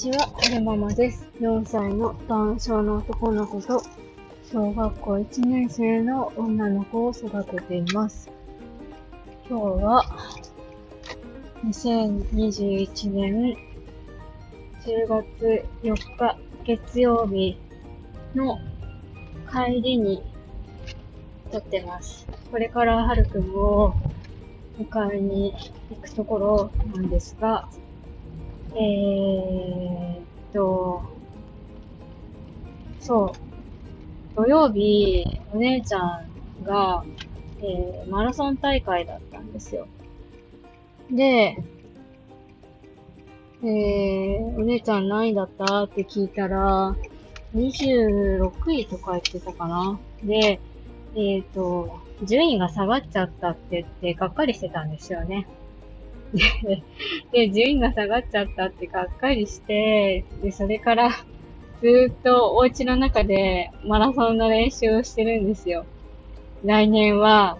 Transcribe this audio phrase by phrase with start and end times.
[0.00, 1.28] ちは、はるママです。
[1.40, 3.82] 4歳の男性の男の子と、
[4.50, 8.30] 小学校1年生の女の子を育てています。
[9.46, 10.02] 今日は、
[11.66, 13.54] 2021年
[14.86, 17.58] 10月4日月曜日
[18.34, 18.58] の
[19.52, 20.22] 帰りに
[21.52, 22.26] 撮ってます。
[22.50, 23.92] これからはるくんを
[24.78, 25.54] 迎えに
[25.90, 27.68] 行くところなんですが、
[28.74, 29.29] えー
[30.52, 31.02] と、
[33.00, 37.04] そう、土曜日、お姉ちゃんが、
[37.62, 39.86] えーマラソン大会だったんですよ。
[41.10, 41.56] で、
[43.62, 46.96] えー、お姉ちゃん何位だったって聞いたら、
[47.54, 49.98] 26位とか言ってたかな。
[50.24, 50.60] で、
[51.14, 55.46] えーっと、順位が下がっちゃったって言って、がっかりしてたんですよね。
[57.32, 61.10] で、順位が下がっちゃったってがっかりして、で、それから
[61.82, 65.86] ずっとお家の中でマラソンの練習をしてるんですよ。
[66.64, 67.58] 来年は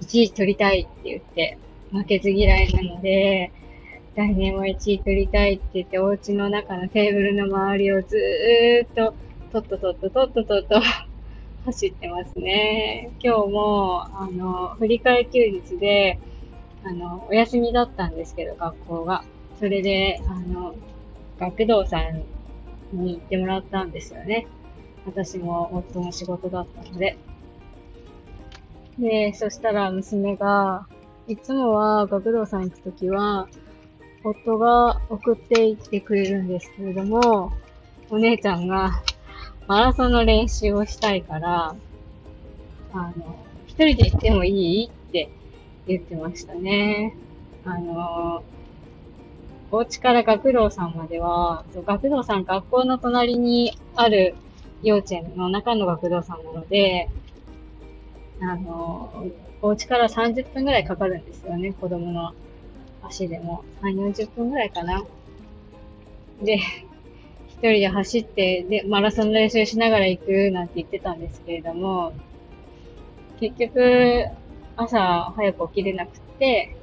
[0.00, 1.58] 1位取りたいって言って、
[1.90, 3.50] 負けず嫌いなので、
[4.14, 9.14] 来年は1位取りたいって言って、お家の中のテーブルの周りをずーっと、
[9.52, 10.80] とっととっととっととっと
[11.64, 13.10] 走ってますね。
[13.22, 16.18] 今日も、あの、振り替え休日で、
[16.88, 19.22] あの、お休みだったんですけど、学校が。
[19.58, 20.74] それで、あの、
[21.38, 22.24] 学童さん
[22.92, 24.46] に行ってもらったんですよね。
[25.04, 27.18] 私も夫の仕事だったので。
[28.98, 30.86] で、そしたら娘が、
[31.26, 33.48] いつもは学童さん行くときは、
[34.24, 37.52] 夫が送って行ってくれるんですけれども、
[38.10, 39.02] お姉ちゃんが
[39.66, 41.76] マラソンの練習をしたいから、
[42.92, 43.36] あの、
[43.66, 44.90] 一人で行ってもいい？
[45.88, 47.14] 言ってましたね。
[47.64, 48.42] あの、
[49.70, 54.34] お家から学童さんまでは、そう学童さん学校の隣にある
[54.82, 57.08] 幼稚園の中の学童さんなので、
[58.40, 59.26] あの、
[59.60, 62.32] お家から30分ぐらいかかるんですよね、子供の
[63.02, 63.64] 足でも。
[63.82, 65.04] 3、40分ぐらいかな。
[66.42, 66.58] で、
[67.48, 72.12] 一人で走って、で、マラソンの練習しながら行くなんて言ってたんですけれども、
[73.40, 74.26] 結局、
[74.80, 76.76] 朝早く起きれなくて、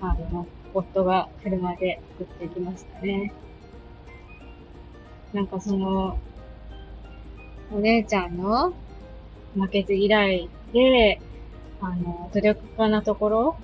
[0.00, 3.32] あの、夫が車で送ってきましたね。
[5.32, 6.18] なんかその、
[7.72, 8.72] お姉ちゃんの
[9.54, 11.20] 負けず嫌いで、
[11.80, 13.56] あの、努力家なところ、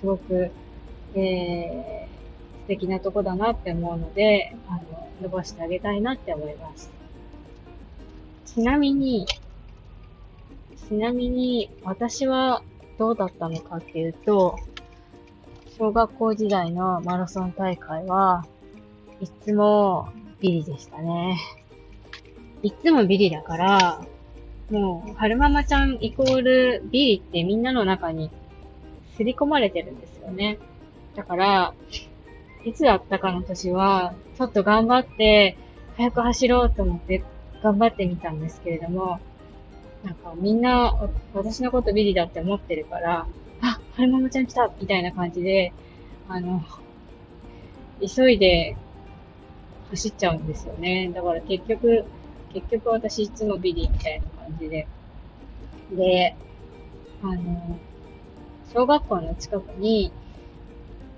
[0.00, 0.50] すごく、
[1.14, 6.90] えー、素敵なとこだなって思うので、あの、伸ばしてあげたいなって思います。
[8.46, 9.28] ちなみに、
[10.88, 12.64] ちなみに、私は
[13.02, 14.56] どうだったのかっていうと、
[15.76, 18.46] 小学校時代のマラソン大会は
[19.20, 21.36] いつもビリでしたね。
[22.62, 24.06] いつもビリだから、
[24.70, 28.30] もう、春ママちゃんイコールビリってみんなの中に
[29.14, 30.60] 刷り込まれてるんですよね。
[31.16, 31.74] だから、
[32.64, 35.56] いつだったかの年は、ちょっと頑張って、
[35.96, 37.24] 早く走ろうと思って
[37.64, 39.18] 頑張ってみたんですけれども、
[40.04, 40.94] なんかみんな、
[41.32, 43.26] 私のことビリだって思ってるから、
[43.60, 45.72] あ、春ママちゃん来たみたいな感じで、
[46.28, 46.62] あの、
[48.00, 48.76] 急いで
[49.90, 51.12] 走っちゃうんですよね。
[51.14, 52.04] だから結局、
[52.52, 54.88] 結局私いつもビリみたいな感じで。
[55.92, 56.36] で、
[57.22, 57.78] あの、
[58.74, 60.12] 小学校の近くに、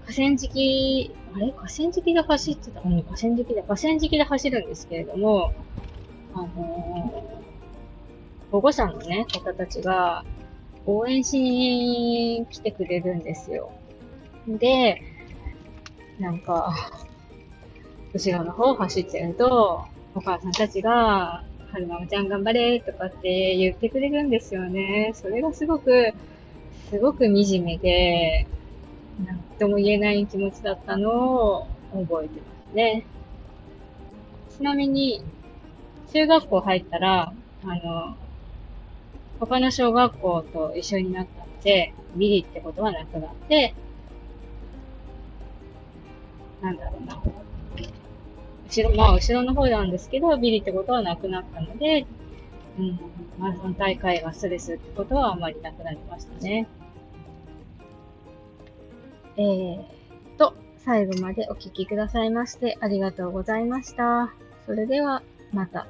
[0.04, 1.52] 河川敷、あれ？
[1.52, 2.80] 河川敷で走ってた？
[2.82, 5.54] うん、河川敷で、河川敷で走るんですけれども、
[6.34, 7.33] あの
[8.54, 10.24] 保護者のね、方たちが
[10.86, 13.72] 応援しに来てくれるんですよ。
[14.46, 15.02] で、
[16.20, 16.72] なんか、
[18.12, 19.84] 後ろの方を走ってると、
[20.14, 21.42] お母さんたちが、
[21.72, 25.10] はるままちゃん頑張れとかって言ってくれるんですよね。
[25.16, 26.12] それがすごく、
[26.90, 28.46] すごく惨めで、
[29.26, 33.04] なんとも言えない気持ちだったのを覚えてますね。
[34.56, 35.24] ちなみに、
[36.12, 37.32] 中学校入ったら、
[37.64, 38.16] あの、
[39.46, 43.74] 他の小学校と一緒になったので、ビリってことはなくなって、
[46.60, 47.22] なんだろうな。
[48.66, 52.06] 後ろ、まあ後ろの方なんですけど、ビリってことはなくなったので、
[52.78, 52.98] うん、
[53.38, 56.66] マラソン大会がストレスってことはあまりなくなりましたね。
[59.36, 59.84] えー
[60.38, 64.32] と、最後までお聞きくださいましてありがとうございました。
[64.66, 65.86] それでは、また。